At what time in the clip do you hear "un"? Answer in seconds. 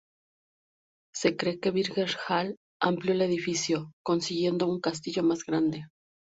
4.65-4.81